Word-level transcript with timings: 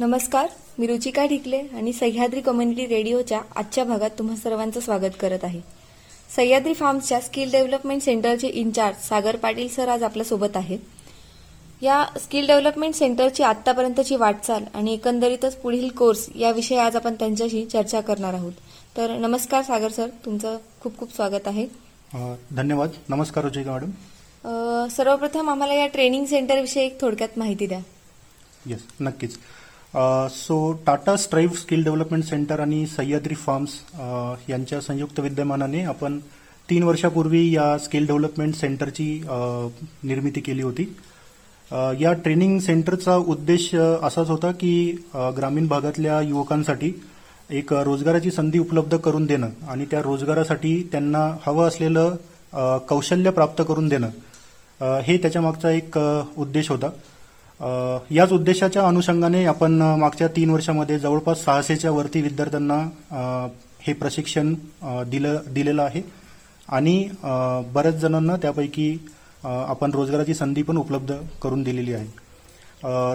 नमस्कार 0.00 0.48
मी 0.78 0.86
रुचिका 0.86 1.24
ढिकले 1.26 1.58
आणि 1.58 1.92
सह्याद्री 1.92 2.40
कम्युनिटी 2.40 2.84
रेडिओच्या 2.86 3.40
आजच्या 3.56 3.84
भागात 3.84 4.10
तुम्हा 4.18 4.36
सर्वांचं 4.36 4.80
स्वागत 4.80 5.14
करत 5.20 5.44
आहे. 5.44 5.60
सह्याद्री 6.36 6.74
फार्म्सच्या 6.74 7.20
स्किल 7.20 7.50
डेव्हलपमेंट 7.50 8.02
सेंटरचे 8.02 8.48
इन्चार्ज 8.48 9.08
सागर 9.08 9.36
पाटील 9.36 9.68
सर 9.68 9.88
आज 9.88 10.02
आपल्यासोबत 10.02 10.56
आहेत. 10.56 10.78
या 11.82 12.04
स्किल 12.20 12.46
डेव्हलपमेंट 12.46 12.94
सेंटरची 12.94 13.42
आतापर्यंतची 13.42 14.16
वाटचाल 14.16 14.64
आणि 14.74 14.92
एकंदरीतच 14.94 15.56
पुढील 15.56 15.88
कोर्स 15.88 16.28
याविषयी 16.36 16.78
आज 16.78 16.96
आपण 16.96 17.14
त्यांच्याशी 17.14 17.64
चर्चा 17.66 18.00
करणार 18.00 18.34
आहोत. 18.34 18.52
तर 18.96 19.16
नमस्कार 19.16 19.62
सागर 19.62 19.90
सर 19.90 20.08
तुमचं 20.24 20.58
खूप 20.82 20.98
खूप 20.98 21.14
स्वागत 21.14 21.48
आहे. 21.48 21.66
धन्यवाद. 22.56 22.90
नमस्कार 23.08 23.44
रुचिका 23.44 23.72
मॅडम. 23.72 24.86
सर्वप्रथम 24.88 25.50
आम्हाला 25.50 25.74
या 25.74 25.86
ट्रेनिंग 25.86 26.24
सेंटरविषयी 26.26 26.84
एक 26.86 27.00
थोडक्यात 27.00 27.38
माहिती 27.38 27.66
द्या. 27.66 27.80
येस 28.66 28.80
नक्कीच. 29.00 29.36
So 29.94 30.56
Tata 30.86 31.14
strive 31.16 31.54
skill 31.56 31.82
development 31.84 32.24
centre 32.24 32.60
आणि 32.60 32.86
सह्याद्री 32.86 33.34
फार्म्स 33.34 33.70
यांच्या 34.48 34.80
संयुक्त 34.80 35.20
विद्यमानाने 35.20 35.82
आपण 35.84 36.18
तीन 36.68 36.82
वर्षापूर्वी 36.82 37.50
या 37.54 37.76
स्किल 37.78 38.06
डेव्हलपमेंट 38.06 38.54
सेंटरची 38.54 39.08
निर्मिती 40.04 40.40
केली 40.40 40.62
होती. 40.62 40.84
या 42.00 42.12
ट्रेनिंग 42.12 42.58
सेंटरचा 42.60 43.16
उद्देश 43.16 43.74
असाच 43.74 44.28
होता 44.30 44.52
की 44.52 44.90
ग्रामीण 45.36 45.66
भागातल्या 45.68 46.20
युवकांसाठी 46.20 46.92
एक 47.50 47.72
रोजगाराची 47.72 48.30
संधी 48.30 48.58
उपलब्ध 48.58 48.96
करून 48.96 49.26
देणं 49.26 49.48
आणि 49.68 49.84
त्या 49.90 50.02
रोजगारासाठी 50.02 50.80
त्यांना 50.92 51.28
हवं 51.46 51.68
असलेलं 51.68 52.16
कौशल्य 52.88 53.30
प्राप्त 53.30 53.62
करून 53.68 53.88
देणं 53.88 55.00
हे 55.04 55.16
त्याच्यामागचा 55.16 55.70
एक 55.70 55.98
उद्देश 55.98 56.70
होता. 56.70 56.90
याच 57.60 58.32
उद्देशाच्या 58.32 58.86
अनुषंगाने 58.88 59.44
आपण 59.46 59.72
मागच्या 60.00 60.28
तीन 60.36 60.50
वर्षामध्ये 60.50 60.98
जवळपास 60.98 61.44
सहाशेच्या 61.44 61.90
वरती 61.90 62.22
विद्यार्थ्यांना 62.22 62.78
हे 63.86 63.92
प्रशिक्षण 63.92 64.54
दिलं 65.10 65.38
दिलेलं 65.54 65.82
आहे. 65.82 66.02
आणि 66.68 67.08
बऱ्याच 67.74 67.94
जणांना 68.00 68.36
त्यापैकी 68.36 68.96
आपण 69.44 69.90
रोजगाराची 69.92 70.34
संधी 70.34 70.62
पण 70.62 70.76
उपलब्ध 70.76 71.12
करून 71.42 71.62
दिलेली 71.62 71.92
आहे. 71.92 72.06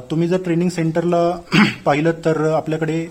तुम्ही 0.09 0.27
जर 0.27 0.41
ट्रेनिंग 0.43 0.69
सेंटरला 0.69 1.29
पाहिलं 1.85 2.11
तर 2.25 2.41
आपल्याकडे 2.51 3.05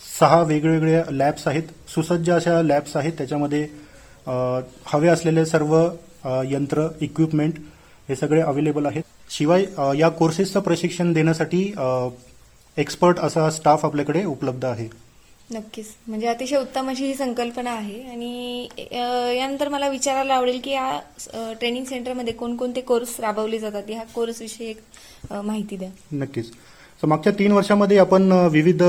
सहा 0.00 0.40
वेगवेगळ्या 0.42 1.02
लॅब्स 1.10 1.46
आहेत. 1.48 1.62
सुसज्ज 1.94 2.30
अशा 2.30 2.60
लॅब्स 2.62 2.96
आहेत. 2.96 3.12
त्याच्यामध्ये 3.18 3.66
हवे 4.92 5.08
असलेले 5.08 5.44
सर्व 5.46 5.76
यंत्र 6.50 6.86
इक्विपमेंट 7.00 7.54
हे 8.08 8.16
सगळे 8.16 8.40
अवेलेबल 8.40 8.86
आहेत. 8.86 9.02
शिवाय 9.32 9.64
या 9.98 10.08
कोर्सेसचं 10.08 10.60
प्रशिक्षण 10.60 11.12
देण्यासाठी 11.12 11.62
एक्सपर्ट 12.76 13.18
असा 13.18 13.48
स्टाफ 13.50 13.84
आपल्याकडे 13.84 14.24
उपलब्ध 14.24 14.64
आहे. 14.64 14.88
नक्कीच. 15.50 15.86
म्हणजे 16.08 16.26
अतिशय 16.26 16.56
उत्तम 16.56 16.88
अशी 16.90 17.06
ही 17.06 17.14
संकल्पना 17.14 17.70
आहे. 17.70 18.02
आणि 18.10 18.68
यानंतर 19.36 19.68
मला 19.68 19.88
विचारायला 19.88 20.34
आवडेल 20.34 20.60
की 20.64 20.70
या 20.70 21.00
ट्रेनिंग 21.60 21.84
सेंटरमध्ये 21.84 22.32
कोणकोणते 22.34 22.80
कोर्स 22.80 23.18
राबवले 23.20 23.58
जातात? 23.58 23.82
ह्या 23.88 24.02
कोर्सविषयी 24.14 24.68
एक 24.70 25.32
माहिती 25.32 25.76
द्या. 25.76 25.88
नक्कीच. 26.12 26.50
तर 27.02 27.06
मागच्या 27.06 27.32
तीन 27.32 27.52
वर्षामध्ये 27.52 27.98
आपण 27.98 28.32
विविध 28.52 28.82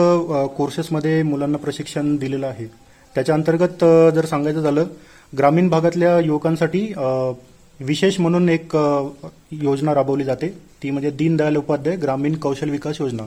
कोर्सेसमध्ये 0.58 1.22
मुलांना 1.24 1.58
प्रशिक्षण 1.58 2.16
दिलेलं 2.16 2.48
आहे. 2.48 2.66
त्याच्या 3.16 3.36
अंतर्गत 3.36 3.84
जर 4.16 4.26
सांगायचं 4.26 4.62
झालं 4.62 4.86
ग्रामीण 5.38 5.70
भागातल्या 5.70 6.20
युवकांसाठी 6.20 6.88
विशेष 7.86 8.20
म्हणून 8.20 8.50
एक 8.50 8.76
योजना 9.52 9.94
राबवली 9.96 10.24
जाते. 10.24 10.48
ती 10.84 10.90
म्हणजे 10.92 11.10
दीनदयाल 11.12 11.56
उपाध्याय 11.58 11.96
ग्रामीण 11.98 12.36
कौशल 12.36 12.70
विकास 12.70 13.02
योजना. 13.02 13.24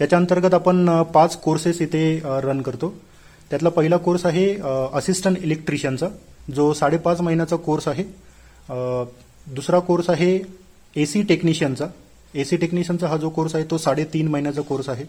याच्या 0.00 0.18
अंतर्गत 0.18 0.54
आपण 0.54 1.02
पाच 1.14 1.36
कोर्सेस 1.40 1.80
इथे 1.82 2.20
रन 2.44 2.60
करतो. 2.62 2.94
त्यातला 3.50 3.68
पहिला 3.68 3.96
कोर्स 3.96 4.24
आहे 4.26 4.46
असिस्टंट 4.94 5.38
इलेक्ट्रिशियनचा 5.42 6.08
जो 6.54 6.72
साडेपाच 6.74 7.20
महिन्याचा 7.20 7.56
कोर्स 7.56 7.88
आहे. 7.88 8.04
दुसरा 9.46 9.78
कोर्स 9.80 10.10
आहे 10.10 10.38
एसी 10.96 11.22
टेक्निशियनचा 11.22 11.86
एसी 12.34 12.56
टेक्निशियनचा 12.56 13.08
हा 13.08 13.16
जो 13.16 13.28
कोर्स 13.28 13.54
आहे 13.54 13.64
तो 13.70 13.78
साडेतीन 13.78 14.28
महिन्याचा 14.28 14.62
कोर्स 14.62 14.88
आहे. 14.88 15.04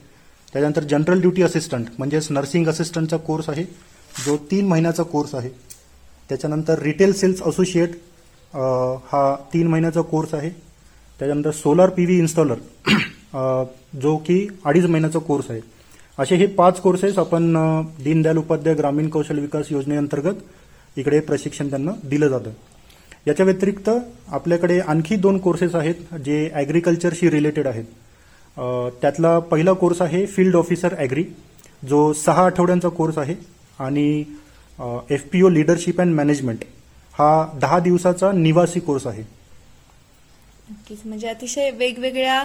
त्याच्यानंतर 0.53 0.83
जनरल 0.83 1.21
ड्युटी 1.21 1.41
असिस्टंट 1.43 1.85
म्हणजेच 1.97 2.27
नर्सिंग 2.31 2.67
असिस्टंटचा 2.67 3.17
कोर्स 3.17 3.49
आहे 3.49 3.63
जो 4.25 4.35
तीन 4.51 4.67
महिन्याचा 4.67 5.03
कोर्स 5.03 5.35
आहे. 5.35 5.49
त्याच्यानंतर 6.29 6.81
रिटेल 6.81 7.13
सेल्स 7.13 7.41
असोसिएट 7.41 7.95
हा 8.55 9.35
तीन 9.53 9.67
महिन्याचा 9.67 10.01
कोर्स 10.01 10.33
आहे. 10.33 10.49
त्याच्यानंतर 11.19 11.51
सोलार 11.51 11.89
पी 11.89 12.05
व्ही 12.05 12.17
इन्स्टॉलर 12.19 13.63
जो 14.01 14.15
की 14.25 14.47
अडीच 14.65 14.85
महिन्याचा 14.85 15.19
कोर्स 15.19 15.49
आहे. 15.51 15.61
असे 16.17 16.35
हे 16.35 16.45
पाच 16.47 16.79
कोर्सेस 16.81 17.17
आपण 17.19 17.53
दीनदयाल 18.03 18.37
उपाध्याय 18.37 18.75
ग्रामीण 18.75 19.09
कौशल 19.09 19.39
विकास 19.39 19.71
योजनेअंतर्गत 19.71 20.97
इकडे 20.97 21.19
प्रशिक्षण 21.19 21.69
त्यांना 21.69 21.91
दिलं 22.09 22.27
जातं. 22.29 22.51
याच्या 23.27 23.45
व्यतिरिक्त 23.45 23.89
आपल्याकडे 24.33 24.79
आणखी 24.79 25.15
दोन 25.15 25.37
कोर्सेस 25.39 25.75
आहेत 25.75 26.15
जे 26.25 26.49
ॲग्रिकल्चरशी 26.53 27.29
रिलेटेड 27.29 27.67
आहेत. 27.67 27.85
त्यातला 29.01 29.37
पहिला 29.41 29.73
कोर्स 29.73 30.01
आहे 30.01 30.25
फील्ड 30.25 30.55
ऑफिसर 30.55 30.93
ॲग्री 30.97 31.23
जो 31.83 32.11
सहा 32.13 32.45
आठवड्यांचा 32.45 32.89
कोर्स 32.89 33.17
आहे 33.17 33.35
आणि 33.79 34.23
F 35.09 35.27
P 35.31 35.41
O 35.41 35.49
leadership 35.49 35.99
and 36.01 36.13
management 36.15 36.63
हा 37.17 37.45
दहा 37.61 37.79
दिवसाचा 37.79 38.31
निवासी 38.31 38.79
कोर्स 38.79 39.07
आहे. 39.07 39.23
नक्कीच. 40.69 40.99
म्हणजे 41.05 41.27
अतिशय 41.27 41.69
वेगवेगळ्या 41.71 42.43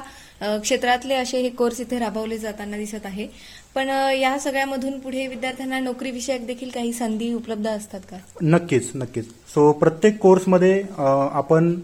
क्षेत्रातले 0.58 1.14
असे 1.14 1.40
हे 1.42 1.48
कोर्स 1.50 1.80
इथे 1.80 1.98
राबवले 1.98 2.38
जाताना 2.38 2.76
दिसत 2.76 3.06
आहे. 3.06 3.26
पण 3.74 3.88
या 4.14 4.38
सगळ्यामधून 4.38 4.98
पुढे 5.00 5.26
विद्यार्थ्यांना 5.26 5.78
नोकरीविषयक 5.78 6.46
देखील 6.46 6.70
काही 6.70 6.92
संधी 6.92 7.32
उपलब्ध 7.34 7.68
असतात 7.68 8.00
का? 8.10 8.16
नक्कीच 8.42 8.90
नक्कीच. 8.94 9.28
सो 9.54 9.70
प्रत्येक 9.72 10.18
कोर्समध्ये 10.18 10.82
आपण 10.98 11.74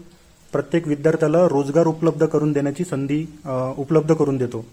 प्रत्येक 0.53 0.87
विद्यार्थ्याला 0.87 1.47
रोजगार 1.47 1.87
उपलब्ध 1.87 2.25
करून 2.25 2.51
देण्याची 2.51 2.83
संधी 2.83 3.25
उपलब्ध 3.77 4.13
करून 4.13 4.37
देतो. 4.37 4.65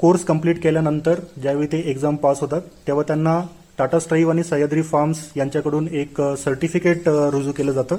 कोर्स 0.00 0.24
कंप्लीट 0.24 0.62
केल्यानंतर 0.62 1.20
ज्यावेळी 1.42 1.66
ते 1.66 1.78
एक्झाम 1.90 2.16
पास 2.16 2.40
होतात 2.40 2.62
तेव्हा 2.86 3.02
त्यांना 3.06 3.40
टाटा 3.78 3.98
स्ट्राईव्ह 3.98 4.32
आणि 4.32 4.42
सह्याद्री 4.44 4.82
फार्म्स 4.82 5.18
यांच्याकडून 5.36 5.88
एक 5.88 6.20
सर्टिफिकेट 6.38 7.08
रुजू 7.08 7.52
केलं 7.52 7.72
जातं. 7.72 7.96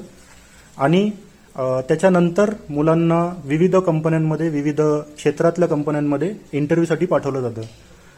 आणि 0.77 1.09
त्याच्यानंतर 1.55 2.53
मुलांना 2.69 3.23
विविध 3.45 3.75
कंपन्यांमध्ये 3.77 4.49
विविध 4.49 4.81
क्षेत्रातल्या 5.15 5.67
कंपन्यांमध्ये 5.67 6.33
इंटरव्ह्यूसाठी 6.53 7.05
पाठवलं 7.05 7.41
जातं. 7.41 7.61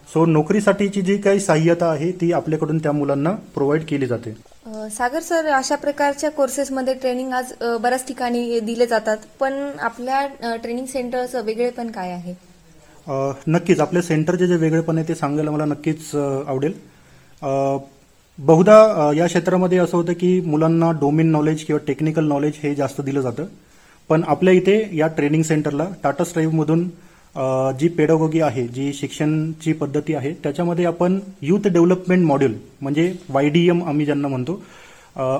सो 0.08 0.26
नोकरीसाठीची 0.26 1.02
जी 1.02 1.16
काही 1.18 1.40
सहाय्यता 1.40 1.90
आहे 1.92 2.12
ती 2.22 2.32
आपल्याकडून 2.34 2.78
त्या 2.78 2.92
मुलांना 2.92 3.32
प्रोव्हाइड 3.56 3.84
केली 3.90 4.06
जाते. 4.08 4.36
सागर 4.92 5.20
सर 5.20 5.46
अशा 5.54 5.76
प्रकारच्या 5.76 6.30
कोर्सेसमध्ये 6.32 6.94
ट्रेनिंग 6.94 7.32
आज 7.34 7.54
बऱ्याच 7.82 8.08
ठिकाणी 8.08 8.60
दिले 8.60 8.86
जातात. 8.86 9.18
पण 9.40 9.54
आपल्या 9.80 10.56
ट्रेनिंग 10.56 10.86
सेंटरचं 10.86 11.44
वेगळेपण 11.46 11.92
काय 11.92 12.12
आहे? 12.12 12.34
नक्कीच. 13.48 13.80
आपल्या 13.80 14.02
सेंटरचे 14.02 14.48
जे 14.48 14.56
वेगळेपण 14.56 14.98
आहे 14.98 15.08
ते 15.08 15.16
सांगायला 15.16 15.52
मला 15.52 15.66
नक्कीच 15.66 16.16
आवडेल. 16.16 16.74
बहुधा 17.42 19.12
या 19.16 19.26
क्षेत्रामध्ये 19.28 19.78
असं 19.78 19.98
होतं 19.98 20.14
की 20.14 20.40
मुलांना 20.42 20.92
डोमेन 21.02 21.32
नॉलेज 21.32 21.64
किंवा 21.66 21.80
टेक्निकल 21.88 22.28
नॉलेज 22.28 22.54
हे 22.64 22.74
जास्त 22.76 23.02
दिलं 23.02 23.22
जातं. 23.22 23.46
पण 24.10 24.24
आपल्या 24.28 24.54
इथे 24.54 24.78
या 24.98 25.08
ट्रेनिंग 25.08 25.44
सेंटरला 25.44 25.88
टाटा 26.04 26.24
स्ट्राईव्हमधून 26.24 26.88
जी 27.80 27.88
पेडोगोगी 27.98 28.40
आहे 28.42 28.68
जी 28.68 28.92
शिक्षणची 28.94 29.74
पद्धती 29.74 30.14
आहे 30.16 30.34
त्याच्यामध्ये 30.44 30.86
आपण 30.86 31.20
यूथ 31.42 31.68
डेव्हलपमेंट 31.68 32.26
मॉड्यूल 32.26 32.54
म्हणजे 32.82 33.12
वाय 33.30 33.50
डी 33.50 33.68
एम 33.70 33.84
आम्ही 33.84 34.06
ज्यांना 34.06 34.28
म्हणतो 34.28 34.62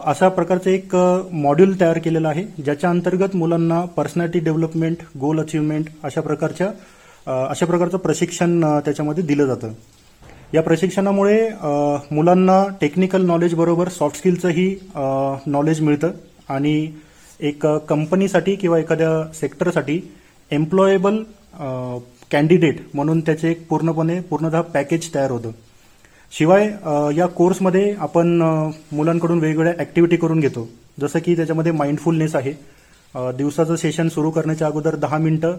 अशा 0.06 0.30
प्रकारचं 0.30 0.70
एक 0.70 0.96
मॉड्यूल 1.34 1.80
तयार 1.80 1.98
केलेलं 1.98 2.28
आहे 2.28 2.44
ज्याच्या 2.58 2.90
अंतर्गत 2.90 3.36
मुलांना 3.36 3.82
पर्सनॅलिटी 3.96 4.40
डेव्हलपमेंट 4.40 5.04
गोल 5.20 5.40
अचीवमेंट 5.40 5.90
अशा 6.04 6.22
प्रकारच्या 6.22 6.70
अशा 7.50 7.66
प्रकारचं 7.66 7.98
प्रशिक्षण 7.98 8.62
त्याच्यामध्ये 8.86 9.24
दिलं 9.24 9.46
जातं. 9.46 9.72
या 10.54 10.62
प्रशिक्षणामुळे 10.62 11.38
मुलांना 12.12 12.64
टेक्निकल 12.82 13.26
नॉलेज 13.26 13.54
बरोबर 13.56 13.90
सॉफ्ट 13.90 14.18
स्किलचंही 14.18 14.70
नॉलेज 15.48 15.82
मिळतं. 15.82 16.12
आणि 16.50 16.92
एक 17.40 17.66
कंपनीसाठी 17.90 18.56
किंवा 18.56 18.80
एखाद्या 18.80 19.34
सेक्टरसाठी 19.34 20.00
एम्प्लॉयेबल 20.52 21.18
कॅन्डिडेट 22.32 22.80
म्हणून 22.94 23.20
त्याचे 23.20 23.50
एक 23.52 23.68
पूर्णपणे 23.68 24.20
पूर्णतः 24.20 24.62
पॅकेज 24.74 25.14
तयार 25.16 25.32
होतं. 25.32 25.52
शिवाय 26.32 26.66
या 27.18 27.26
कोर्समध्ये 27.36 27.94
आपण 28.00 28.42
मुलांकडून 28.92 29.40
वेगवेगळ्या 29.40 29.74
ॲक्टिव्हिटी 29.80 30.18
करून 30.18 30.40
घेतो. 30.40 30.68
जसं 31.02 31.20
की 31.26 31.36
त्याच्यामध्ये 31.36 31.72
माइंडफुलनेस 31.72 32.36
आहे. 32.36 32.54
दिवसाचं 33.38 33.76
सेशन 33.76 34.08
सुरू 34.10 34.30
करण्याच्या 34.30 34.68
अगोदर 34.68 34.96
दहा 34.96 35.18
मिनिटं 35.18 35.58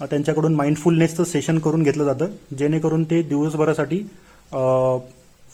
त्यांच्याकडून 0.00 0.54
माइंडफुलनेसचं 0.54 1.24
सेशन 1.24 1.58
करून 1.58 1.82
घेतलं 1.82 2.04
जातं 2.04 2.56
जेणेकरून 2.58 3.04
ते 3.10 3.20
दिवसभरासाठी 3.22 3.98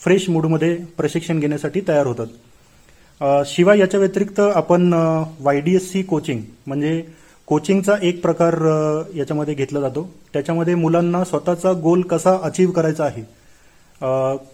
फ्रेश 0.01 0.29
मूडमध्ये 0.31 0.75
प्रशिक्षण 0.97 1.41
घेण्यासाठी 1.41 1.81
तयार 1.89 2.07
होतात. 2.07 2.27
शिवाय 3.47 3.79
याच्या 3.79 4.01
व्यतिरिक्त 4.01 4.41
आपण 4.41 4.93
Y 5.41 5.61
D 5.61 5.75
S 5.77 5.91
C 5.93 6.03
coaching 6.03 6.41
म्हणजे 6.67 7.03
कोचिंगचा 7.49 7.97
एक 8.03 8.21
प्रकार 8.23 8.55
याच्यामध्ये 9.17 9.55
घेतला 9.55 9.81
जातो. 9.81 10.09
त्याच्यामध्ये 10.33 10.75
मुलांना 10.75 11.23
स्वतःचा 11.25 11.73
गोल 11.83 12.03
कसा 12.03 12.37
अचीव 12.43 12.71
करायचा 12.71 13.05
आहे 13.05 13.23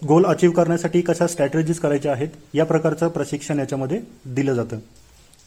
गोल 0.07 0.25
अचीव 0.25 0.51
करण्यासाठी 0.51 1.01
कशा 1.01 1.27
स्ट्रॅटेजीज 1.27 1.79
करायच्या 1.79 2.11
आहेत 2.11 2.29
या 2.53 2.65
प्रकारचं 2.65 3.07
प्रशिक्षण 3.07 3.59
याच्यामध्ये 3.59 3.99
दिलं 4.25 4.53
जातं. 4.53 4.77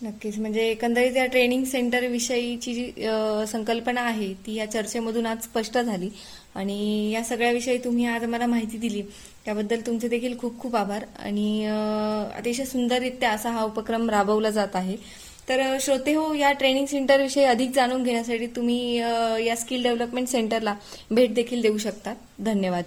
नक्कीच. 0.02 0.38
म्हणजे 0.38 0.68
एकंदरीत 0.70 1.16
या 1.16 1.24
ट्रेनिंग 1.26 1.64
सेंटर 1.64 2.06
विषयीची 2.06 2.74
जी 2.74 3.06
संकल्पना 3.52 4.00
आहे 4.00 4.32
ती 4.46 4.54
या 4.54 4.70
चर्चेमधून 4.70 5.26
आज 5.26 5.42
स्पष्ट 5.44 5.78
झाली. 5.78 6.08
आणि 6.54 7.10
या 7.10 7.22
सगळ्याविषयी 7.24 7.78
तुम्ही 7.78 8.06
आज 8.06 8.24
मला 8.24 8.46
माहिती 8.46 8.78
दिली. 8.78 9.02
त्याबद्दल 9.44 9.80
तुमचे 9.86 10.08
देखील 10.08 10.38
खूप 10.38 10.58
खूप 10.60 10.76
आभार. 10.76 11.04
आणि 11.18 11.64
अतिशय 12.36 12.64
सुंदररित्या 12.64 13.30
असा 13.30 13.50
हा 13.50 13.64
उपक्रम 13.64 14.08
राबवला 14.10 14.50
जात 14.50 14.76
आहे. 14.76 14.96
तर 15.48 15.76
श्रोते 15.80 16.12
हो 16.14 16.32
या 16.34 16.52
ट्रेनिंग 16.52 16.86
सेंटरविषयी 16.86 17.44
अधिक 17.44 17.70
जाणून 17.74 18.02
घेण्यासाठी 18.02 18.46
तुम्ही 18.46 18.96
या 19.46 19.54
स्किल 19.56 19.82
डेव्हलपमेंट 19.82 20.28
सेंटरला 20.28 20.74
भेट 21.10 21.34
देखील 21.34 21.62
देऊ 21.62 21.78
शकता. 21.78 22.14
धन्यवाद. 22.40 22.84